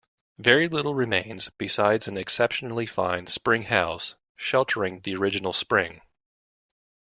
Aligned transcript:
Very 0.39 0.67
little 0.67 0.95
remains 0.95 1.51
besides 1.59 2.07
an 2.07 2.17
exceptionally 2.17 2.87
fine 2.87 3.27
spring 3.27 3.61
house 3.61 4.15
sheltering 4.35 5.01
the 5.01 5.15
original 5.15 5.53
spring. 5.53 6.01